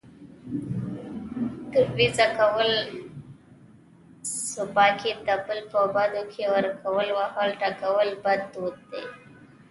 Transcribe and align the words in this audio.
دروېزه 1.71 2.27
کول، 2.37 2.71
څپياکې 4.51 5.11
تپل، 5.25 5.59
په 5.71 5.79
بدو 5.95 6.23
کې 6.33 6.43
ورکول، 6.53 7.07
وهل، 7.17 7.49
ټکول 7.61 8.09
بد 8.23 8.41
دود 8.53 8.75
دی 8.91 9.03